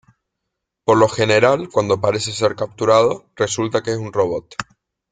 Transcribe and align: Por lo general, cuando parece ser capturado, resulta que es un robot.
Por 0.83 0.97
lo 0.97 1.07
general, 1.07 1.69
cuando 1.71 2.01
parece 2.01 2.31
ser 2.31 2.55
capturado, 2.55 3.29
resulta 3.35 3.83
que 3.83 3.91
es 3.91 3.97
un 3.99 4.11
robot. 4.11 4.55